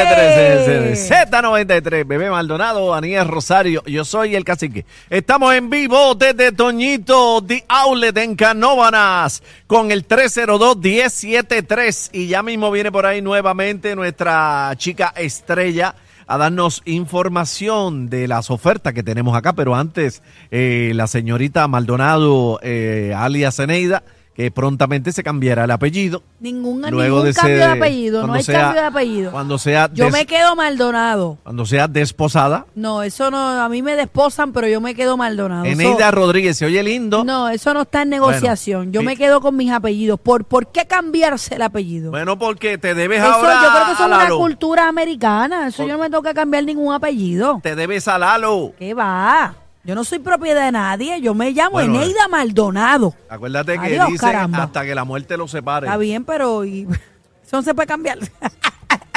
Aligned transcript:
Z93, 0.00 1.28
Z93, 1.30 2.06
Bebé 2.06 2.30
Maldonado, 2.30 2.94
Aniel 2.94 3.28
Rosario, 3.28 3.82
yo 3.84 4.06
soy 4.06 4.34
el 4.34 4.44
cacique. 4.44 4.86
Estamos 5.10 5.52
en 5.54 5.68
vivo 5.68 6.14
desde 6.14 6.52
Toñito, 6.52 7.44
The 7.46 7.66
Outlet 7.68 8.16
en 8.16 8.34
Canóvanas, 8.34 9.42
con 9.66 9.92
el 9.92 10.08
302-1073. 10.08 12.14
Y 12.14 12.28
ya 12.28 12.42
mismo 12.42 12.70
viene 12.70 12.90
por 12.90 13.04
ahí 13.04 13.20
nuevamente 13.20 13.94
nuestra 13.94 14.72
chica 14.76 15.12
estrella 15.16 15.94
a 16.26 16.38
darnos 16.38 16.80
información 16.86 18.08
de 18.08 18.26
las 18.26 18.50
ofertas 18.50 18.94
que 18.94 19.02
tenemos 19.02 19.36
acá. 19.36 19.52
Pero 19.52 19.74
antes, 19.74 20.22
eh, 20.50 20.92
la 20.94 21.08
señorita 21.08 21.68
Maldonado, 21.68 22.58
eh, 22.62 23.12
alias 23.14 23.58
Eneida, 23.58 24.02
que 24.40 24.50
prontamente 24.50 25.12
se 25.12 25.22
cambiará 25.22 25.64
el 25.64 25.70
apellido. 25.70 26.22
Ningún, 26.40 26.80
Luego 26.90 27.16
ningún 27.16 27.24
de 27.26 27.34
cambio 27.34 27.56
de 27.56 27.64
apellido, 27.64 28.26
no 28.26 28.32
hay 28.32 28.42
sea- 28.42 28.60
cambio 28.60 28.80
de 28.80 28.86
apellido. 28.86 29.30
Cuando 29.32 29.58
sea, 29.58 29.90
Yo 29.92 30.04
des- 30.06 30.12
me 30.14 30.24
quedo 30.26 30.56
Maldonado. 30.56 31.36
cuando 31.42 31.66
sea 31.66 31.88
desposada, 31.88 32.64
No, 32.74 33.02
eso 33.02 33.30
no, 33.30 33.38
a 33.38 33.68
mí 33.68 33.82
me 33.82 33.94
desposan, 33.96 34.52
pero 34.52 34.66
yo 34.66 34.80
me 34.80 34.94
quedo 34.94 35.16
Maldonado. 35.18 35.64
Eneida 35.66 36.08
Eso- 36.08 36.10
Rodríguez, 36.12 36.56
se 36.56 36.64
oye 36.64 36.82
lindo. 36.82 37.22
no, 37.24 37.50
eso 37.50 37.74
no 37.74 37.82
está 37.82 38.02
en 38.02 38.08
negociación. 38.10 38.92
yo 38.92 39.02
me 39.02 39.16
quedo 39.16 39.40
con 39.42 39.56
mis 39.56 39.70
apellidos. 39.70 40.18
¿Por, 40.18 40.44
¿Por 40.44 40.68
qué 40.68 40.86
cambiarse 40.86 41.56
el 41.56 41.62
apellido? 41.62 42.10
Bueno, 42.10 42.38
porque 42.38 42.78
te 42.78 42.94
debes 42.94 43.20
eso 43.22 43.30
ahora 43.32 43.54
yo 43.62 43.70
creo 43.70 43.86
que 43.86 43.92
eso 43.92 44.02
es 44.06 44.08
una 44.08 44.28
cultura 44.30 44.88
americana. 44.88 45.66
Eso 45.68 45.86
yo 45.86 45.94
no 45.94 45.98
me 45.98 46.08
toca 46.10 46.32
cambiar 46.32 46.64
ningún 46.64 46.94
apellido. 46.94 47.60
Te 47.62 47.76
debes 47.76 48.08
a 48.08 48.18
Lalo. 48.18 48.72
¿Qué 48.78 48.94
va? 48.94 49.54
Yo 49.84 49.94
no 49.94 50.04
soy 50.04 50.18
propiedad 50.18 50.64
de 50.66 50.72
nadie. 50.72 51.20
Yo 51.22 51.34
me 51.34 51.52
llamo 51.52 51.72
Bueno, 51.72 51.94
Eneida 52.02 52.28
Maldonado. 52.28 53.14
Acuérdate 53.28 53.72
que 53.74 53.78
Adiós, 53.86 54.08
dice 54.08 54.18
caramba. 54.26 54.64
hasta 54.64 54.84
que 54.84 54.94
la 54.94 55.04
muerte 55.04 55.36
los 55.36 55.50
separe. 55.50 55.86
Está 55.86 55.96
bien, 55.96 56.24
pero 56.24 56.64
y- 56.64 56.82
eso 57.44 57.56
no 57.56 57.62
se 57.62 57.74
puede 57.74 57.86
cambiar. 57.88 58.18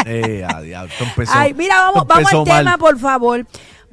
Eh, 0.06 0.44
a 0.46 0.60
diablo, 0.60 0.92
esto 0.92 1.06
empezó- 1.06 1.32
Ay, 1.34 1.54
mira, 1.54 1.78
vamos, 1.78 1.96
esto 2.02 2.08
vamos 2.08 2.26
al 2.34 2.38
empezó 2.40 2.46
mal. 2.54 2.66
tema, 2.66 2.78
por 2.78 3.00
favor. 3.00 3.46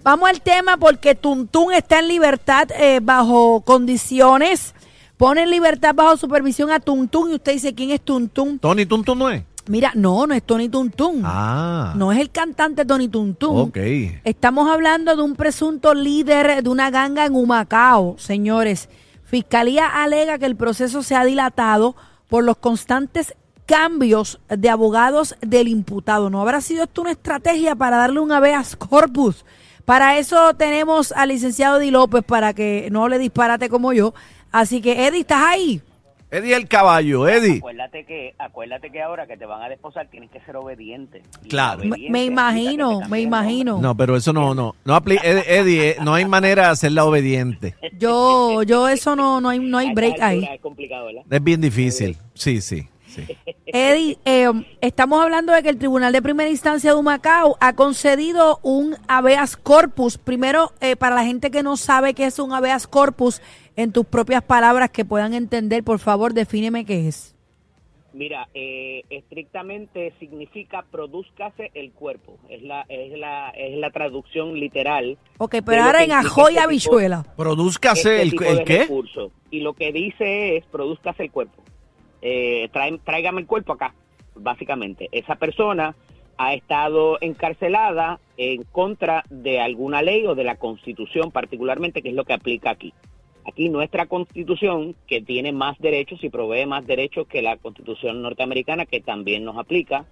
Vamos 0.02 0.28
al 0.28 0.40
tema 0.40 0.76
porque 0.76 1.14
Tuntún 1.14 1.72
está 1.72 2.00
en 2.00 2.08
libertad 2.08 2.66
eh, 2.76 2.98
bajo 3.00 3.60
condiciones. 3.60 4.74
Pone 5.16 5.42
en 5.42 5.50
libertad 5.50 5.94
bajo 5.94 6.16
supervisión 6.16 6.72
a 6.72 6.80
Tuntún 6.80 7.30
y 7.30 7.34
usted 7.34 7.52
dice, 7.52 7.74
¿quién 7.76 7.90
es 7.92 8.00
Tuntún? 8.00 8.58
Tony 8.58 8.86
Tuntun 8.86 9.18
no 9.20 9.30
es. 9.30 9.44
Mira, 9.68 9.92
no, 9.94 10.26
no 10.26 10.34
es 10.34 10.42
Tony 10.42 10.68
Tuntún. 10.68 11.22
Ah. 11.24 11.94
No 11.96 12.12
es 12.12 12.18
el 12.18 12.30
cantante 12.30 12.84
Tony 12.84 13.08
Tuntún. 13.08 13.68
Ok. 13.68 13.78
Estamos 14.24 14.68
hablando 14.68 15.14
de 15.16 15.22
un 15.22 15.36
presunto 15.36 15.94
líder 15.94 16.62
de 16.62 16.68
una 16.68 16.90
ganga 16.90 17.26
en 17.26 17.34
Humacao, 17.34 18.16
señores. 18.18 18.88
Fiscalía 19.24 20.02
alega 20.02 20.38
que 20.38 20.46
el 20.46 20.56
proceso 20.56 21.02
se 21.02 21.14
ha 21.14 21.24
dilatado 21.24 21.94
por 22.28 22.42
los 22.44 22.56
constantes 22.56 23.34
cambios 23.66 24.40
de 24.48 24.68
abogados 24.68 25.36
del 25.40 25.68
imputado. 25.68 26.30
¿No 26.30 26.40
habrá 26.40 26.60
sido 26.60 26.84
esto 26.84 27.02
una 27.02 27.12
estrategia 27.12 27.76
para 27.76 27.96
darle 27.96 28.18
un 28.18 28.32
habeas 28.32 28.74
corpus? 28.74 29.44
Para 29.84 30.18
eso 30.18 30.54
tenemos 30.54 31.12
al 31.12 31.28
licenciado 31.28 31.78
Di 31.78 31.90
López 31.90 32.24
para 32.24 32.54
que 32.54 32.88
no 32.90 33.08
le 33.08 33.18
disparate 33.18 33.68
como 33.68 33.92
yo. 33.92 34.14
Así 34.50 34.80
que, 34.80 35.06
Eddie, 35.06 35.20
¿estás 35.20 35.42
ahí? 35.44 35.82
Eddie 36.30 36.54
el 36.54 36.68
caballo, 36.68 37.26
Eddie. 37.26 37.58
Acuérdate 37.58 38.04
que, 38.04 38.34
acuérdate 38.38 38.90
que 38.90 39.02
ahora 39.02 39.26
que 39.26 39.36
te 39.36 39.46
van 39.46 39.62
a 39.62 39.68
desposar 39.68 40.06
tienes 40.08 40.30
que 40.30 40.40
ser 40.40 40.56
obediente. 40.56 41.22
Claro. 41.48 41.82
Me, 41.84 41.88
obediente 41.88 42.24
imagino, 42.24 43.00
me 43.08 43.20
imagino. 43.20 43.80
No, 43.80 43.96
pero 43.96 44.16
eso 44.16 44.32
no, 44.32 44.54
no. 44.54 44.76
No 44.84 44.94
Eddie, 45.06 45.90
eh, 45.90 45.96
no 46.02 46.14
hay 46.14 46.24
manera 46.26 46.66
de 46.66 46.68
hacerla 46.70 47.04
obediente. 47.04 47.74
Yo, 47.98 48.62
yo 48.62 48.88
eso 48.88 49.14
no, 49.14 49.40
no 49.40 49.50
hay, 49.50 49.58
no 49.58 49.76
hay 49.76 49.92
break 49.92 50.20
ahí. 50.20 50.44
Es 50.44 50.60
complicado, 50.60 51.06
¿verdad? 51.06 51.22
Es 51.28 51.44
bien 51.44 51.60
difícil. 51.60 52.16
Sí, 52.34 52.60
sí, 52.60 52.88
sí. 53.06 53.26
Eddie, 53.66 54.18
eh, 54.24 54.48
estamos 54.80 55.22
hablando 55.22 55.52
de 55.52 55.62
que 55.62 55.68
el 55.68 55.78
Tribunal 55.78 56.12
de 56.12 56.22
Primera 56.22 56.48
Instancia 56.48 56.92
de 56.92 56.98
Humacao 56.98 57.56
ha 57.60 57.74
concedido 57.74 58.58
un 58.62 58.96
habeas 59.08 59.56
corpus. 59.56 60.18
Primero, 60.18 60.72
eh, 60.80 60.96
para 60.96 61.14
la 61.14 61.24
gente 61.24 61.50
que 61.50 61.62
no 61.62 61.76
sabe 61.76 62.14
qué 62.14 62.24
es 62.26 62.38
un 62.38 62.52
habeas 62.52 62.86
corpus, 62.86 63.42
en 63.82 63.92
tus 63.92 64.06
propias 64.06 64.42
palabras 64.42 64.90
que 64.90 65.04
puedan 65.04 65.34
entender, 65.34 65.82
por 65.84 65.98
favor, 65.98 66.32
defíneme 66.34 66.84
qué 66.84 67.08
es. 67.08 67.34
Mira, 68.12 68.48
eh, 68.54 69.04
estrictamente 69.08 70.12
significa 70.18 70.84
produzcase 70.90 71.70
el 71.74 71.92
cuerpo. 71.92 72.38
Es 72.48 72.60
la, 72.62 72.84
es 72.88 73.16
la, 73.16 73.50
es 73.50 73.78
la 73.78 73.90
traducción 73.90 74.54
literal. 74.58 75.16
Ok, 75.38 75.56
pero 75.64 75.84
ahora 75.84 76.02
en 76.02 76.10
ajo 76.10 76.40
y 76.40 76.42
este 76.42 76.52
tipo- 76.54 76.64
habichuela. 76.64 77.24
Produzcase 77.36 78.22
este 78.22 78.36
el, 78.36 78.50
el 78.50 78.56
de 78.58 78.64
qué. 78.64 78.78
recurso. 78.80 79.30
Y 79.52 79.60
lo 79.60 79.74
que 79.74 79.92
dice 79.92 80.56
es 80.56 80.64
produzcase 80.66 81.22
el 81.22 81.30
cuerpo. 81.30 81.62
Eh, 82.20 82.68
trae- 82.72 82.98
tráigame 83.04 83.42
el 83.42 83.46
cuerpo 83.46 83.74
acá, 83.74 83.94
básicamente. 84.34 85.08
Esa 85.12 85.36
persona 85.36 85.94
ha 86.36 86.54
estado 86.54 87.16
encarcelada 87.20 88.18
en 88.36 88.64
contra 88.64 89.22
de 89.30 89.60
alguna 89.60 90.02
ley 90.02 90.26
o 90.26 90.34
de 90.34 90.42
la 90.42 90.56
constitución 90.56 91.30
particularmente, 91.30 92.02
que 92.02 92.08
es 92.08 92.14
lo 92.16 92.24
que 92.24 92.32
aplica 92.32 92.70
aquí. 92.70 92.92
Aquí 93.46 93.68
nuestra 93.68 94.06
constitución, 94.06 94.94
que 95.06 95.22
tiene 95.22 95.52
más 95.52 95.78
derechos 95.78 96.22
y 96.22 96.28
provee 96.28 96.66
más 96.66 96.86
derechos 96.86 97.26
que 97.26 97.42
la 97.42 97.56
constitución 97.56 98.22
norteamericana, 98.22 98.86
que 98.86 99.00
también 99.00 99.44
nos 99.44 99.56
aplica, 99.56 100.04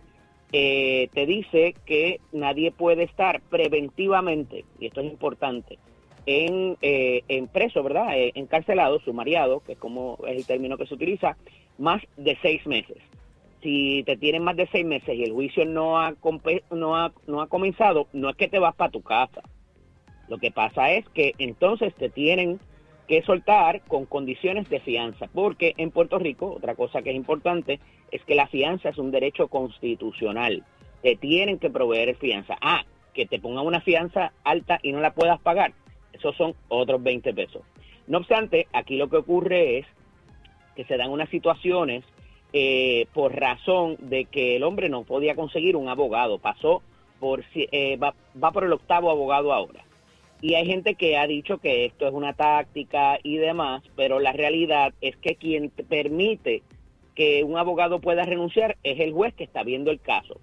eh, 0.53 1.09
te 1.13 1.27
dice 1.27 1.75
que 1.85 2.21
nadie 2.33 2.73
puede 2.73 3.03
estar 3.03 3.43
preventivamente, 3.51 4.65
y 4.81 4.87
esto 4.87 5.03
es 5.03 5.11
importante, 5.11 5.79
en, 6.25 6.77
eh, 6.81 7.23
en 7.29 7.49
preso, 7.49 7.83
¿verdad? 7.83 8.19
Eh, 8.19 8.33
encarcelado, 8.35 8.99
sumariado, 9.01 9.61
que 9.61 9.73
es 9.73 9.79
como 9.79 10.19
es 10.27 10.37
el 10.37 10.47
término 10.47 10.79
que 10.79 10.87
se 10.87 10.95
utiliza, 10.95 11.37
más 11.77 12.03
de 12.17 12.37
seis 12.41 12.67
meses. 12.67 12.99
Si 13.63 14.05
te 14.05 14.17
tienen 14.17 14.43
más 14.43 14.57
de 14.57 14.69
seis 14.69 14.87
meses 14.87 15.15
y 15.17 15.25
el 15.25 15.33
juicio 15.33 15.65
no 15.65 15.99
ha, 15.99 16.15
no 16.71 16.97
ha, 16.97 17.13
no 17.27 17.43
ha 17.43 17.47
comenzado, 17.49 18.07
no 18.13 18.31
es 18.31 18.37
que 18.37 18.49
te 18.49 18.59
vas 18.59 18.75
para 18.75 18.91
tu 18.91 19.03
casa. 19.03 19.43
Lo 20.29 20.39
que 20.39 20.51
pasa 20.51 20.93
es 20.93 21.09
que 21.09 21.35
entonces 21.39 21.95
te 21.95 22.09
tienen 22.09 22.61
que 23.09 23.23
soltar 23.23 23.81
con 23.89 24.05
condiciones 24.05 24.69
de 24.69 24.81
fianza, 24.81 25.29
porque 25.33 25.73
en 25.79 25.91
Puerto 25.91 26.19
Rico, 26.19 26.53
otra 26.53 26.75
cosa 26.75 27.01
que 27.01 27.11
es 27.11 27.17
importante, 27.17 27.81
es 28.13 28.23
que 28.25 28.35
la 28.35 28.47
fianza 28.47 28.91
es 28.91 28.99
un 28.99 29.11
derecho 29.11 29.49
constitucional. 29.49 30.63
Te 31.03 31.17
tienen 31.17 31.59
que 31.59 31.71
proveer 31.71 32.17
fianza. 32.17 32.57
Ah, 32.61 32.85
que 33.15 33.25
te 33.25 33.41
pongan 33.41 33.67
una 33.67 33.81
fianza 33.81 34.33
alta 34.45 34.79
y 34.83 34.93
no 34.93 35.01
la 35.01 35.15
puedas 35.15 35.41
pagar. 35.41 35.73
Esos 36.13 36.37
son 36.37 36.55
otros 36.69 37.03
20 37.03 37.33
pesos. 37.33 37.63
No 38.07 38.19
obstante, 38.19 38.69
aquí 38.73 38.97
lo 38.97 39.09
que 39.09 39.17
ocurre 39.17 39.79
es 39.79 39.87
que 40.77 40.85
se 40.85 40.99
dan 40.99 41.11
unas 41.11 41.31
situaciones 41.31 42.05
eh, 42.53 43.07
por 43.15 43.35
razón 43.35 43.97
de 44.01 44.27
que 44.27 44.57
el 44.57 44.63
hombre 44.63 44.91
no 44.91 45.05
podía 45.05 45.35
conseguir 45.35 45.77
un 45.77 45.89
abogado. 45.89 46.39
Pasó 46.39 46.83
por, 47.19 47.43
eh, 47.55 47.97
va 47.97 48.53
por 48.53 48.65
el 48.65 48.73
octavo 48.73 49.11
abogado 49.11 49.53
ahora. 49.53 49.88
Y 50.41 50.55
hay 50.55 50.67
gente 50.67 50.95
que 50.95 51.17
ha 51.17 51.27
dicho 51.27 51.59
que 51.59 51.85
esto 51.85 52.07
es 52.07 52.15
una 52.15 52.33
táctica 52.33 53.19
y 53.23 53.39
demás, 53.39 53.83
pero 53.97 54.21
la 54.21 54.33
realidad 54.33 54.95
es 55.01 55.17
que 55.17 55.35
quien 55.35 55.71
te 55.71 55.83
permite 55.83 56.63
que 57.15 57.43
un 57.43 57.57
abogado 57.59 58.01
pueda 58.01 58.25
renunciar 58.25 58.77
es 58.85 59.01
el 59.01 59.13
juez 59.13 59.35
que 59.35 59.45
está 59.45 59.65
viendo 59.65 59.91
el 59.91 60.01
caso. 60.01 60.41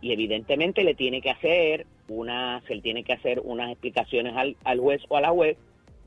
Y 0.00 0.12
evidentemente 0.12 0.82
le 0.84 0.94
tiene 0.94 1.20
que 1.20 1.30
hacer 1.30 1.86
le 2.08 2.80
tiene 2.82 3.04
que 3.04 3.12
hacer 3.12 3.40
unas 3.44 3.70
explicaciones 3.70 4.34
al, 4.36 4.56
al 4.64 4.80
juez 4.80 5.02
o 5.08 5.16
a 5.16 5.20
la 5.20 5.30
juez 5.30 5.56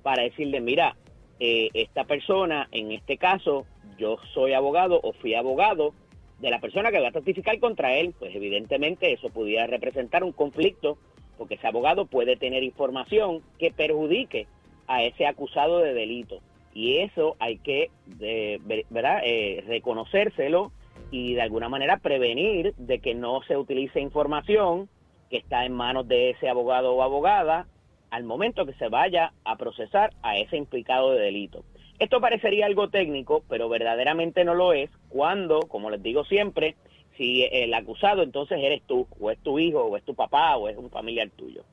para 0.03 0.23
decirle, 0.23 0.61
mira, 0.61 0.95
eh, 1.39 1.69
esta 1.73 2.03
persona, 2.05 2.67
en 2.71 2.91
este 2.91 3.17
caso, 3.17 3.65
yo 3.97 4.17
soy 4.33 4.53
abogado 4.53 4.99
o 5.03 5.13
fui 5.13 5.33
abogado 5.33 5.93
de 6.39 6.51
la 6.51 6.59
persona 6.59 6.91
que 6.91 6.99
va 6.99 7.09
a 7.09 7.11
testificar 7.11 7.59
contra 7.59 7.95
él, 7.95 8.13
pues 8.17 8.35
evidentemente 8.35 9.11
eso 9.11 9.29
pudiera 9.29 9.65
representar 9.65 10.23
un 10.23 10.31
conflicto, 10.31 10.97
porque 11.37 11.55
ese 11.55 11.67
abogado 11.67 12.05
puede 12.05 12.35
tener 12.35 12.63
información 12.63 13.41
que 13.59 13.71
perjudique 13.71 14.47
a 14.87 15.03
ese 15.03 15.25
acusado 15.27 15.79
de 15.79 15.93
delito. 15.93 16.39
Y 16.73 16.99
eso 16.99 17.35
hay 17.39 17.57
que, 17.57 17.89
ver- 18.05 18.85
¿verdad? 18.89 19.21
Eh, 19.23 19.63
reconocérselo 19.67 20.71
y 21.11 21.33
de 21.33 21.41
alguna 21.41 21.69
manera 21.69 21.97
prevenir 21.97 22.73
de 22.77 22.99
que 22.99 23.15
no 23.15 23.41
se 23.43 23.57
utilice 23.57 23.99
información 23.99 24.89
que 25.29 25.37
está 25.37 25.65
en 25.65 25.73
manos 25.73 26.07
de 26.07 26.31
ese 26.31 26.49
abogado 26.49 26.93
o 26.93 27.03
abogada 27.03 27.67
al 28.09 28.23
momento 28.23 28.65
que 28.65 28.73
se 28.73 28.87
vaya 28.87 29.33
a 29.43 29.57
procesar 29.57 30.11
a 30.21 30.37
ese 30.37 30.55
implicado 30.55 31.11
de 31.11 31.21
delito. 31.21 31.63
Esto 31.99 32.21
parecería 32.21 32.65
algo 32.67 32.89
técnico, 32.89 33.43
pero 33.49 33.67
verdaderamente 33.69 34.45
no 34.45 34.53
lo 34.53 34.71
es 34.71 34.89
cuando, 35.09 35.61
como 35.61 35.89
les 35.89 36.01
digo 36.03 36.23
siempre, 36.25 36.75
si 37.17 37.43
el 37.51 37.73
acusado 37.73 38.23
entonces 38.23 38.59
eres 38.61 38.81
tú, 38.87 39.07
o 39.19 39.31
es 39.31 39.39
tu 39.39 39.59
hijo, 39.59 39.81
o 39.81 39.97
es 39.97 40.03
tu 40.03 40.15
papá, 40.15 40.55
o 40.57 40.69
es 40.69 40.77
un 40.77 40.89
familiar 40.89 41.29
tuyo. 41.35 41.63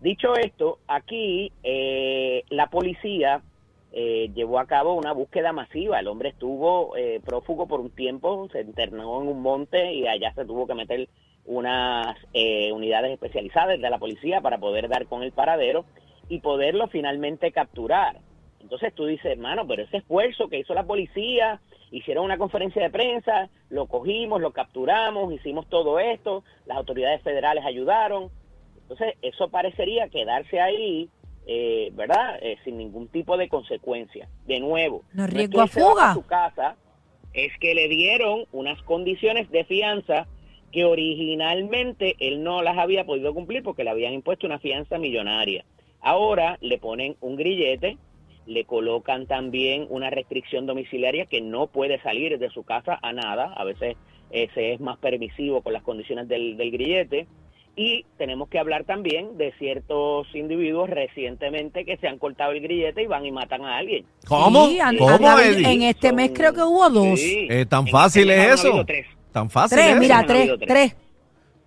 Dicho 0.00 0.34
esto, 0.34 0.78
aquí 0.86 1.52
eh, 1.62 2.44
la 2.50 2.68
policía 2.68 3.42
eh, 3.90 4.30
llevó 4.34 4.58
a 4.58 4.66
cabo 4.66 4.94
una 4.94 5.12
búsqueda 5.12 5.52
masiva. 5.52 5.98
El 5.98 6.08
hombre 6.08 6.30
estuvo 6.30 6.96
eh, 6.96 7.20
prófugo 7.24 7.66
por 7.66 7.80
un 7.80 7.90
tiempo, 7.90 8.48
se 8.52 8.60
internó 8.60 9.22
en 9.22 9.28
un 9.28 9.40
monte 9.40 9.94
y 9.94 10.06
allá 10.06 10.32
se 10.34 10.44
tuvo 10.44 10.66
que 10.66 10.74
meter 10.74 11.08
unas 11.46 12.16
eh, 12.34 12.70
unidades 12.72 13.12
especializadas 13.12 13.80
de 13.80 13.90
la 13.90 13.98
policía 13.98 14.40
para 14.42 14.58
poder 14.58 14.88
dar 14.88 15.06
con 15.06 15.22
el 15.22 15.32
paradero 15.32 15.86
y 16.28 16.40
poderlo 16.40 16.88
finalmente 16.88 17.50
capturar. 17.52 18.18
Entonces 18.60 18.94
tú 18.94 19.06
dices, 19.06 19.24
hermano, 19.24 19.66
pero 19.66 19.82
ese 19.82 19.98
esfuerzo 19.98 20.48
que 20.48 20.58
hizo 20.58 20.74
la 20.74 20.84
policía 20.84 21.60
hicieron 21.90 22.24
una 22.24 22.38
conferencia 22.38 22.82
de 22.82 22.90
prensa, 22.90 23.48
lo 23.70 23.86
cogimos, 23.86 24.40
lo 24.40 24.52
capturamos, 24.52 25.32
hicimos 25.32 25.66
todo 25.68 25.98
esto, 25.98 26.44
las 26.66 26.76
autoridades 26.78 27.22
federales 27.22 27.64
ayudaron. 27.64 28.30
Entonces, 28.82 29.14
eso 29.22 29.48
parecería 29.48 30.08
quedarse 30.08 30.60
ahí, 30.60 31.08
eh, 31.46 31.90
¿verdad? 31.94 32.38
Eh, 32.42 32.56
sin 32.64 32.78
ningún 32.78 33.08
tipo 33.08 33.36
de 33.36 33.48
consecuencia. 33.48 34.28
De 34.46 34.60
nuevo, 34.60 35.02
No 35.12 35.24
es 35.24 35.28
es 35.30 35.34
riesgo 35.34 35.58
que 35.58 35.64
a 35.64 35.66
fuga. 35.66 36.14
su 36.14 36.26
casa, 36.26 36.76
es 37.34 37.52
que 37.60 37.74
le 37.74 37.88
dieron 37.88 38.44
unas 38.52 38.82
condiciones 38.82 39.50
de 39.50 39.64
fianza 39.64 40.26
que 40.72 40.84
originalmente 40.84 42.16
él 42.18 42.42
no 42.42 42.62
las 42.62 42.78
había 42.78 43.04
podido 43.04 43.32
cumplir 43.34 43.62
porque 43.62 43.84
le 43.84 43.90
habían 43.90 44.12
impuesto 44.12 44.46
una 44.46 44.58
fianza 44.58 44.98
millonaria. 44.98 45.64
Ahora 46.00 46.58
le 46.60 46.78
ponen 46.78 47.16
un 47.20 47.36
grillete, 47.36 47.98
le 48.48 48.64
colocan 48.64 49.26
también 49.26 49.86
una 49.90 50.10
restricción 50.10 50.66
domiciliaria 50.66 51.26
que 51.26 51.40
no 51.40 51.66
puede 51.68 52.00
salir 52.02 52.38
de 52.38 52.48
su 52.50 52.64
casa 52.64 52.98
a 53.02 53.12
nada, 53.12 53.52
a 53.54 53.62
veces 53.64 53.96
eh, 54.30 54.48
se 54.54 54.72
es 54.72 54.80
más 54.80 54.98
permisivo 54.98 55.62
con 55.62 55.72
las 55.72 55.82
condiciones 55.82 56.26
del, 56.28 56.56
del 56.56 56.70
grillete, 56.70 57.26
y 57.76 58.04
tenemos 58.16 58.48
que 58.48 58.58
hablar 58.58 58.82
también 58.84 59.38
de 59.38 59.52
ciertos 59.58 60.26
individuos 60.34 60.90
recientemente 60.90 61.84
que 61.84 61.96
se 61.98 62.08
han 62.08 62.18
cortado 62.18 62.50
el 62.50 62.60
grillete 62.60 63.02
y 63.04 63.06
van 63.06 63.24
y 63.24 63.30
matan 63.30 63.64
a 63.64 63.76
alguien. 63.76 64.04
¿Cómo? 64.26 64.66
Sí, 64.66 64.78
¿Cómo, 64.98 65.38
Eddie? 65.38 65.72
En 65.74 65.82
este 65.82 66.08
Son- 66.08 66.16
mes 66.16 66.32
creo 66.34 66.52
que 66.52 66.62
hubo 66.62 66.90
dos. 66.90 67.20
Sí. 67.20 67.46
Eh, 67.48 67.66
¿Tan 67.66 67.86
fácil 67.86 68.30
este 68.30 68.46
es 68.46 68.54
eso? 68.64 68.84
tres. 68.84 69.06
Tan 69.30 69.48
fácil 69.48 69.78
Tres, 69.78 69.90
es 69.94 70.00
mira, 70.00 70.24
tres, 70.26 70.50
tres. 70.66 70.96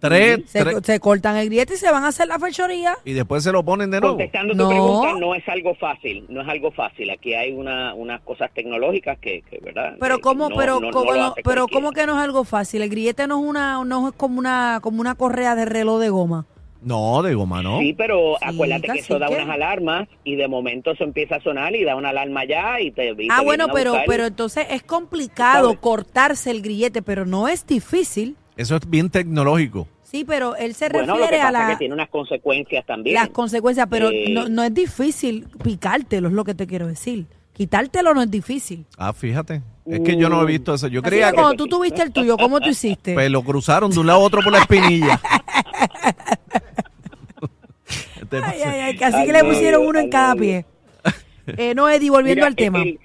Tres. 0.02 0.36
Tres, 0.40 0.50
Se, 0.52 0.64
tres. 0.64 0.78
se 0.84 1.00
cortan 1.00 1.38
el 1.38 1.46
grillete 1.46 1.76
y 1.76 1.78
se 1.78 1.90
van 1.92 2.04
a 2.04 2.08
hacer 2.10 2.28
la 2.28 2.38
fechoría. 2.40 2.98
Y 3.06 3.14
después 3.14 3.44
se 3.44 3.52
lo 3.52 3.64
ponen 3.64 3.90
de 3.92 4.02
nuevo. 4.02 4.16
Contestando 4.16 4.54
No. 4.54 4.64
tu 4.66 4.70
pregunta, 4.70 5.14
no 5.20 5.36
es 5.36 5.48
algo 5.48 5.76
fácil, 5.76 6.26
no 6.28 6.42
es 6.42 6.48
algo 6.50 6.72
fácil. 6.72 7.10
Aquí 7.12 7.34
hay 7.34 7.54
una, 7.54 7.94
unas 7.94 8.20
cosas 8.22 8.52
tecnológicas 8.54 9.18
que, 9.20 9.42
que, 9.50 9.60
¿verdad? 9.60 9.96
Pero 10.00 10.18
Que 10.18 10.22
cómo, 10.22 10.50
no- 10.50 10.56
pero 10.58 10.80
no- 10.80 10.88
no 10.88 10.92
cómo, 10.92 11.34
pero 11.44 11.68
cómo 11.68 11.92
que 11.92 12.06
no 12.06 12.14
es 12.18 12.24
algo 12.24 12.44
fácil. 12.44 12.82
El 12.82 12.90
grillete 12.90 13.28
no 13.28 13.40
es 13.42 13.48
una, 13.50 13.84
no 13.86 14.10
es 14.10 14.16
como 14.16 14.40
una, 14.40 14.80
como 14.82 15.00
una 15.02 15.16
correa 15.16 15.56
de 15.56 15.66
reloj 15.66 16.00
de 16.02 16.10
goma. 16.10 16.46
No, 16.84 17.22
de 17.22 17.36
goma, 17.36 17.62
¿no? 17.62 17.78
Sí, 17.80 17.94
pero 17.94 18.38
Sí, 18.40 18.46
acuérdate 18.48 18.88
que 18.88 19.00
eso 19.02 19.20
da 19.20 19.30
unas 19.30 19.48
alarmas 19.48 20.08
y 20.24 20.36
de 20.36 20.48
momento 20.48 20.90
eso 20.90 21.04
empieza 21.04 21.36
a 21.36 21.42
sonar 21.42 21.76
y 21.76 21.84
da 21.84 21.96
una 21.96 22.10
alarma 22.10 22.44
ya 22.44 22.82
y 22.82 22.90
te 22.90 23.12
y 23.12 23.16
te 23.16 23.28
Ah, 23.30 23.42
bueno, 23.44 23.68
pero, 23.72 23.94
pero 24.08 24.26
entonces 24.26 24.66
es 24.72 24.82
complicado 24.82 25.66
¿Sabes? 25.68 25.80
cortarse 25.80 26.50
el 26.50 26.64
grillete, 26.64 27.04
pero 27.04 27.28
no 27.28 27.48
es 27.48 27.68
difícil. 27.68 28.36
Eso 28.58 28.76
es 28.76 28.90
bien 28.90 29.10
tecnológico. 29.10 29.88
Sí, 30.04 30.26
pero 30.26 30.56
él 30.58 30.74
se 30.76 30.90
bueno, 30.90 31.08
lo 31.08 31.14
que 31.14 31.20
refiere 31.22 31.38
pasa 31.38 31.48
a 31.48 31.52
la- 31.52 31.64
es 31.68 31.70
que 31.76 31.80
tiene 31.80 31.94
unas 31.94 32.10
consecuencias 32.10 32.86
también. 32.86 33.14
las 33.16 33.30
consecuencias, 33.30 33.88
pero 33.90 34.10
Eh, 34.10 34.26
no, 34.30 34.50
no 34.50 34.64
es 34.64 34.74
difícil 34.74 35.48
picártelo, 35.64 36.28
es 36.28 36.34
lo 36.34 36.44
que 36.44 36.54
te 36.54 36.68
quiero 36.68 36.88
decir. 36.88 37.26
Quitártelo 37.54 38.14
no 38.14 38.22
es 38.22 38.30
difícil. 38.32 38.86
Ah, 38.98 39.14
fíjate. 39.14 39.62
Es 39.86 40.00
que 40.02 40.16
yo 40.18 40.30
no 40.30 40.42
he 40.42 40.46
visto 40.46 40.74
eso. 40.74 40.88
Yo 40.88 41.00
Así 41.02 41.10
creía 41.10 41.28
que 41.32 41.36
que 41.38 41.42
cuando 41.42 41.56
tú 41.58 41.68
tuviste 41.68 42.02
el 42.02 42.12
tuyo, 42.12 42.38
¿cómo 42.38 42.60
tú 42.60 42.70
hiciste? 42.70 43.14
pues, 43.14 43.30
lo 43.32 43.42
cruzaron 43.44 43.90
de 43.92 44.00
un 44.00 44.08
lado 44.08 44.20
a 44.20 44.24
otro 44.24 44.42
por 44.42 44.52
la 44.52 44.60
espinilla. 44.60 45.20
Ay, 48.32 48.62
ay, 48.64 48.80
ay, 48.80 48.96
casi 48.98 49.18
Al 49.18 49.26
que 49.26 49.34
le 49.34 49.44
pusieron 49.44 49.86
uno 49.86 50.00
en 50.00 50.10
cada 50.10 50.36
pie. 50.36 50.66
Eh, 51.58 51.74
no, 51.76 51.90
Eddie, 51.90 52.10
volviendo 52.10 52.42
Mira, 52.42 52.48
al 52.48 52.56
tema. 52.56 52.82
el- 52.82 52.98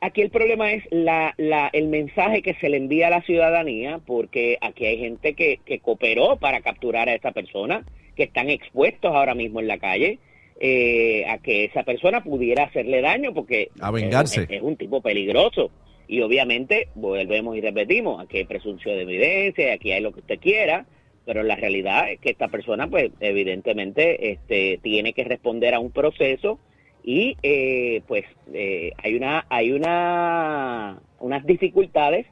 aquí 0.00 0.22
el 0.22 0.30
problema 0.30 0.72
es 0.72 0.84
la, 0.90 1.34
la, 1.36 1.68
el 1.72 1.88
mensaje 1.88 2.42
que 2.42 2.54
se 2.54 2.68
le 2.68 2.76
envía 2.76 3.08
a 3.08 3.10
la 3.10 3.22
ciudadanía, 3.22 4.00
porque 4.04 4.58
aquí 4.60 4.86
hay 4.86 4.98
gente 4.98 5.34
que, 5.34 5.60
que 5.64 5.80
cooperó 5.80 6.36
para 6.36 6.60
capturar 6.60 7.08
a 7.08 7.14
esa 7.14 7.32
persona, 7.32 7.84
que 8.14 8.24
están 8.24 8.50
expuestos 8.50 9.14
ahora 9.14 9.34
mismo 9.34 9.60
en 9.60 9.68
la 9.68 9.78
calle, 9.78 10.18
eh, 10.58 11.26
a 11.28 11.38
que 11.38 11.64
esa 11.64 11.82
persona 11.82 12.22
pudiera 12.22 12.64
hacerle 12.64 13.02
daño, 13.02 13.34
porque 13.34 13.68
A 13.80 13.90
vengarse. 13.90 14.42
Es, 14.42 14.50
es 14.50 14.62
un 14.62 14.76
tipo 14.76 15.00
peligroso. 15.00 15.70
Y 16.08 16.20
obviamente, 16.20 16.88
volvemos 16.94 17.56
y 17.56 17.60
repetimos, 17.60 18.22
aquí 18.22 18.38
hay 18.38 18.44
presunción 18.44 18.96
de 18.96 19.02
evidencia, 19.02 19.72
aquí 19.72 19.92
hay 19.92 20.00
lo 20.00 20.12
que 20.12 20.20
usted 20.20 20.38
quiera, 20.38 20.86
pero 21.24 21.42
la 21.42 21.56
realidad 21.56 22.10
es 22.10 22.20
que 22.20 22.30
esta 22.30 22.48
persona, 22.48 22.88
pues, 22.88 23.10
evidentemente, 23.18 24.30
este, 24.30 24.78
tiene 24.82 25.12
que 25.12 25.24
responder 25.24 25.74
a 25.74 25.80
un 25.80 25.90
proceso 25.90 26.60
y 27.06 27.36
eh, 27.44 28.02
pues 28.08 28.24
eh, 28.52 28.90
hay 29.00 29.14
una 29.14 29.46
hay 29.48 29.70
una 29.70 30.98
unas 31.20 31.46
dificultades 31.46 32.26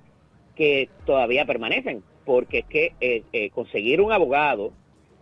que 0.57 0.91
todavía 1.07 1.47
permanecen 1.47 2.03
porque 2.27 2.59
es 2.59 2.65
que 2.67 2.93
eh, 3.01 3.23
eh, 3.33 3.51
conseguir 3.51 4.01
un 4.01 4.13
abogado 4.13 4.73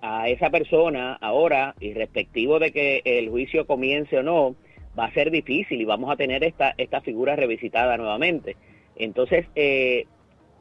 a 0.00 0.30
esa 0.30 0.48
persona 0.48 1.18
ahora 1.20 1.74
y 1.80 1.92
respectivo 1.92 2.58
de 2.58 2.72
que 2.72 3.02
el 3.04 3.28
juicio 3.28 3.66
comience 3.66 4.18
o 4.18 4.22
no 4.22 4.56
va 4.98 5.04
a 5.04 5.12
ser 5.12 5.30
difícil 5.30 5.82
y 5.82 5.84
vamos 5.84 6.10
a 6.10 6.16
tener 6.16 6.42
esta 6.44 6.74
esta 6.78 7.02
figura 7.02 7.36
revisitada 7.36 7.98
nuevamente. 7.98 8.56
Entonces 8.96 9.46
eh, 9.54 10.06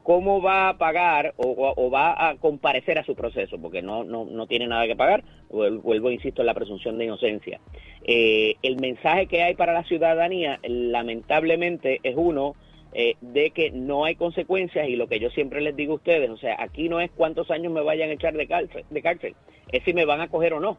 cómo 0.02 0.42
va 0.42 0.68
a 0.70 0.78
pagar 0.78 1.34
o, 1.36 1.74
o- 1.76 1.90
va 1.90 2.28
a 2.28 2.36
comparecer 2.36 2.98
a 2.98 3.04
su 3.04 3.14
proceso, 3.14 3.58
porque 3.60 3.82
no, 3.82 4.04
no, 4.04 4.24
no 4.24 4.46
tiene 4.46 4.66
nada 4.66 4.86
que 4.86 4.96
pagar, 4.96 5.22
Vuel- 5.50 5.80
vuelvo, 5.80 6.10
insisto, 6.10 6.42
en 6.42 6.46
la 6.46 6.54
presunción 6.54 6.98
de 6.98 7.04
inocencia. 7.04 7.60
Eh, 8.04 8.54
el 8.62 8.76
mensaje 8.80 9.26
que 9.26 9.42
hay 9.42 9.54
para 9.54 9.72
la 9.72 9.84
ciudadanía, 9.84 10.58
lamentablemente, 10.62 12.00
es 12.02 12.14
uno 12.16 12.54
eh, 12.94 13.14
de 13.20 13.50
que 13.50 13.70
no 13.70 14.04
hay 14.04 14.14
consecuencias 14.16 14.88
y 14.88 14.96
lo 14.96 15.08
que 15.08 15.18
yo 15.18 15.30
siempre 15.30 15.60
les 15.60 15.74
digo 15.76 15.92
a 15.94 15.96
ustedes, 15.96 16.28
o 16.30 16.36
sea, 16.36 16.56
aquí 16.58 16.88
no 16.88 17.00
es 17.00 17.10
cuántos 17.10 17.50
años 17.50 17.72
me 17.72 17.80
vayan 17.80 18.10
a 18.10 18.12
echar 18.14 18.34
de 18.34 18.46
cárcel, 18.46 18.84
de 18.90 19.02
cárcel 19.02 19.34
es 19.70 19.82
si 19.84 19.94
me 19.94 20.04
van 20.04 20.20
a 20.20 20.28
coger 20.28 20.52
o 20.52 20.60
no. 20.60 20.76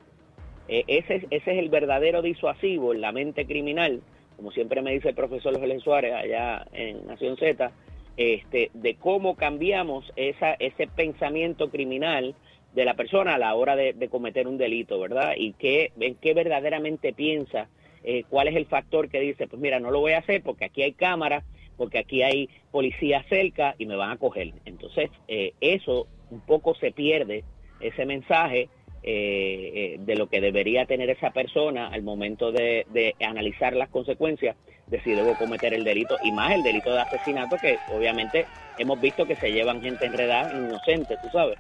Eh, 0.67 0.83
ese, 0.87 1.15
es, 1.15 1.23
ese 1.31 1.51
es 1.53 1.57
el 1.57 1.69
verdadero 1.69 2.21
disuasivo 2.21 2.93
en 2.93 3.01
la 3.01 3.11
mente 3.11 3.45
criminal, 3.45 4.01
como 4.37 4.51
siempre 4.51 4.81
me 4.81 4.91
dice 4.93 5.09
el 5.09 5.15
profesor 5.15 5.57
Jorge 5.59 5.79
Suárez 5.79 6.13
allá 6.13 6.65
en 6.73 7.05
Nación 7.07 7.35
Z, 7.37 7.71
este, 8.17 8.71
de 8.73 8.95
cómo 8.95 9.35
cambiamos 9.35 10.11
esa, 10.15 10.53
ese 10.53 10.87
pensamiento 10.87 11.69
criminal 11.69 12.35
de 12.73 12.85
la 12.85 12.95
persona 12.95 13.35
a 13.35 13.37
la 13.37 13.53
hora 13.55 13.75
de, 13.75 14.07
cometer 14.09 14.47
un 14.47 14.57
delito, 14.57 14.99
¿verdad? 14.99 15.33
Y 15.37 15.53
qué, 15.53 15.91
en 15.99 16.15
qué 16.15 16.33
verdaderamente 16.33 17.13
piensa, 17.13 17.69
eh, 18.03 18.23
cuál 18.29 18.47
es 18.47 18.55
el 18.55 18.65
factor 18.65 19.09
que 19.09 19.19
dice, 19.19 19.47
pues 19.47 19.61
mira, 19.61 19.79
no 19.79 19.91
lo 19.91 19.99
voy 19.99 20.13
a 20.13 20.19
hacer 20.19 20.41
porque 20.41 20.65
aquí 20.65 20.81
hay 20.81 20.93
cámaras, 20.93 21.43
porque 21.77 21.99
aquí 21.99 22.23
hay 22.23 22.49
policía 22.71 23.23
cerca 23.29 23.75
y 23.77 23.85
me 23.85 23.95
van 23.95 24.11
a 24.11 24.17
coger. 24.17 24.53
Entonces, 24.65 25.09
eh, 25.27 25.53
eso 25.61 26.07
un 26.31 26.41
poco 26.41 26.75
se 26.75 26.91
pierde, 26.91 27.43
ese 27.79 28.05
mensaje 28.05 28.69
eh, 29.03 29.71
eh, 29.75 29.97
de 29.99 30.15
lo 30.15 30.27
que 30.27 30.39
debería 30.41 30.85
tener 30.85 31.09
esa 31.09 31.31
persona 31.31 31.87
al 31.87 32.03
momento 32.03 32.51
de, 32.51 32.85
de 32.93 33.15
analizar 33.19 33.75
las 33.75 33.89
consecuencias 33.89 34.55
de 34.87 35.01
si 35.01 35.11
debo 35.11 35.35
cometer 35.35 35.73
el 35.73 35.83
delito 35.83 36.17
y 36.21 36.31
más 36.31 36.53
el 36.53 36.63
delito 36.63 36.93
de 36.93 37.01
asesinato 37.01 37.57
que 37.57 37.81
obviamente 37.87 38.47
hemos 38.77 38.99
visto 38.99 39.25
que 39.25 39.35
se 39.35 39.51
llevan 39.51 39.81
gente 39.81 40.05
enredada 40.05 40.53
inocente, 40.53 41.17
tú 41.17 41.29
sabes. 41.29 41.57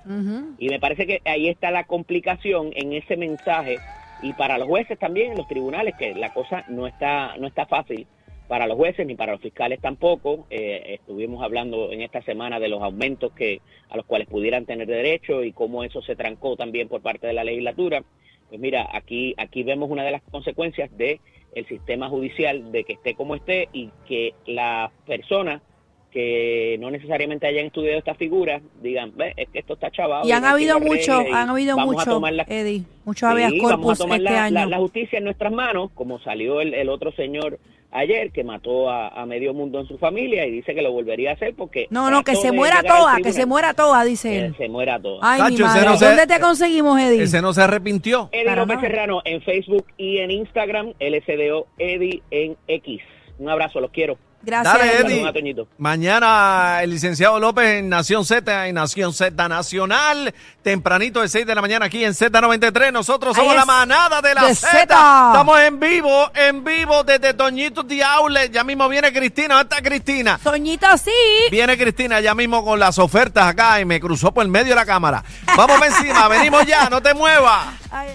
Y 0.57 0.69
me 0.69 0.79
parece 0.79 1.05
que 1.05 1.21
ahí 1.25 1.47
está 1.49 1.71
la 1.71 1.83
complicación 1.85 2.71
en 2.75 2.93
ese 2.93 3.17
mensaje 3.17 3.77
y 4.21 4.33
para 4.33 4.57
los 4.57 4.67
jueces 4.67 4.97
también 4.97 5.31
en 5.31 5.37
los 5.37 5.47
tribunales 5.47 5.95
que 5.95 6.15
la 6.15 6.29
cosa 6.29 6.63
no 6.67 6.87
está 6.87 7.35
no 7.37 7.47
está 7.47 7.65
fácil 7.65 8.07
para 8.47 8.67
los 8.67 8.77
jueces 8.77 9.05
ni 9.07 9.15
para 9.15 9.33
los 9.33 9.41
fiscales 9.41 9.79
tampoco. 9.81 10.45
Eh, 10.49 10.95
estuvimos 10.99 11.43
hablando 11.43 11.91
en 11.91 12.01
esta 12.01 12.21
semana 12.21 12.59
de 12.59 12.67
los 12.67 12.81
aumentos 12.81 13.31
que 13.33 13.61
a 13.89 13.97
los 13.97 14.05
cuales 14.05 14.27
pudieran 14.27 14.65
tener 14.65 14.87
derecho 14.87 15.43
y 15.43 15.51
cómo 15.51 15.83
eso 15.83 16.01
se 16.01 16.15
trancó 16.15 16.55
también 16.55 16.87
por 16.87 17.01
parte 17.01 17.27
de 17.27 17.33
la 17.33 17.43
legislatura. 17.43 18.03
Pues 18.49 18.59
mira, 18.61 18.87
aquí 18.93 19.33
aquí 19.37 19.63
vemos 19.63 19.89
una 19.89 20.03
de 20.03 20.11
las 20.11 20.21
consecuencias 20.23 20.95
de 20.97 21.19
el 21.55 21.67
sistema 21.67 22.09
judicial 22.09 22.71
de 22.71 22.83
que 22.83 22.93
esté 22.93 23.15
como 23.15 23.35
esté 23.35 23.69
y 23.73 23.89
que 24.07 24.33
las 24.45 24.91
personas 25.05 25.61
que 26.11 26.77
no 26.79 26.91
necesariamente 26.91 27.47
hayan 27.47 27.65
estudiado 27.67 27.97
esta 27.97 28.13
figura 28.13 28.61
digan, 28.83 29.13
ve, 29.15 29.33
es 29.35 29.49
que 29.49 29.59
esto 29.59 29.73
está 29.73 29.89
chavado. 29.89 30.27
Y 30.27 30.31
han 30.31 30.45
habido 30.45 30.77
quien 30.77 30.87
lo 30.87 30.95
mucho, 30.95 31.11
arregle 31.13 31.29
y 31.31 31.33
han 31.33 31.49
habido 31.49 31.75
vamos 31.75 31.95
a 31.95 31.97
mucho, 31.99 32.09
tomar 32.11 32.33
la- 32.33 32.45
Eddie, 32.47 32.83
muchos 33.03 33.27
Sí, 33.27 33.31
habeas 33.33 33.51
vamos 33.51 33.71
a 33.71 33.75
corpus 33.75 33.97
tomar 33.97 34.19
este 34.19 34.31
la, 34.31 34.43
año. 34.43 34.53
la- 34.53 34.65
la 34.67 34.77
justicia 34.77 35.17
en 35.17 35.23
nuestras 35.23 35.51
manos, 35.51 35.89
como 35.95 36.19
salió 36.19 36.61
el, 36.61 36.75
el 36.75 36.89
otro 36.89 37.11
señor 37.13 37.57
ayer 37.93 38.31
que 38.31 38.43
mató 38.43 38.89
a, 38.89 39.07
a 39.09 39.25
medio 39.25 39.53
mundo 39.53 39.79
en 39.79 39.87
su 39.87 39.97
familia 39.97 40.45
y 40.45 40.51
dice 40.51 40.73
que 40.75 40.81
lo 40.81 40.91
volvería 40.91 41.31
a 41.31 41.33
hacer 41.33 41.53
porque 41.55 41.87
no, 41.89 42.09
no, 42.09 42.23
que 42.23 42.35
se 42.35 42.51
muera 42.51 42.81
toda, 42.83 43.17
que 43.17 43.31
se 43.31 43.45
muera 43.45 43.73
toda, 43.73 44.03
dice 44.03 44.35
Eh, 44.35 44.45
él. 44.47 44.55
se 44.57 44.67
muera 44.69 44.99
todo. 45.01 45.19
Ay, 45.21 45.39
Cacho, 45.41 45.63
madre. 45.65 45.85
no 45.85 45.97
se- 45.97 46.05
¿Dónde 46.05 46.27
te 46.27 46.39
conseguimos, 46.39 46.99
Eddie? 46.99 47.23
Ese 47.23 47.41
no 47.41 47.53
se 47.53 47.61
arrepintió. 47.61 48.29
Eddie 48.31 48.45
Para 48.45 48.61
López 48.61 48.75
nada. 48.77 48.87
Serrano 48.87 49.21
en 49.25 49.41
Facebook 49.41 49.85
y 49.97 50.17
en 50.17 50.31
Instagram, 50.31 50.93
LSDO 50.99 51.67
Eddie 51.77 52.21
en 52.31 52.57
X. 52.67 53.01
Un 53.39 53.49
abrazo, 53.49 53.79
los 53.79 53.91
quiero. 53.91 54.17
Gracias, 54.43 54.77
Dale, 54.77 54.97
Eddie. 54.99 55.31
Toñito. 55.31 55.67
Mañana 55.77 56.79
el 56.83 56.89
licenciado 56.89 57.39
López 57.39 57.79
en 57.79 57.87
Nación 57.87 58.25
Z, 58.25 58.67
en 58.67 58.75
Nación 58.75 59.13
Z 59.13 59.47
Nacional, 59.47 60.33
tempranito 60.61 61.21
de 61.21 61.29
6 61.29 61.45
de 61.45 61.55
la 61.55 61.61
mañana 61.61 61.85
aquí 61.85 62.03
en 62.03 62.13
Z93. 62.13 62.91
Nosotros 62.91 63.35
somos 63.35 63.55
la 63.55 63.65
manada 63.65 64.21
de 64.21 64.33
la 64.33 64.53
Z. 64.53 64.81
Estamos 64.81 65.59
en 65.61 65.79
vivo, 65.79 66.29
en 66.35 66.63
vivo 66.63 67.03
desde 67.03 67.33
Toñito 67.33 67.83
Diaule. 67.83 68.49
Ya 68.49 68.63
mismo 68.63 68.89
viene 68.89 69.13
Cristina. 69.13 69.55
¿Dónde 69.55 69.75
está 69.75 69.89
Cristina? 69.89 70.39
Soñita, 70.43 70.97
sí. 70.97 71.11
Viene 71.49 71.77
Cristina 71.77 72.19
ya 72.19 72.35
mismo 72.35 72.65
con 72.65 72.79
las 72.79 72.99
ofertas 72.99 73.47
acá 73.47 73.79
y 73.79 73.85
me 73.85 73.99
cruzó 73.99 74.33
por 74.33 74.43
el 74.43 74.49
medio 74.49 74.69
de 74.69 74.75
la 74.75 74.85
cámara. 74.85 75.23
Vamos 75.55 75.79
para 75.79 75.95
encima, 75.95 76.27
venimos 76.27 76.65
ya, 76.65 76.89
no 76.89 77.01
te 77.01 77.13
muevas. 77.13 77.67
Ay. 77.89 78.09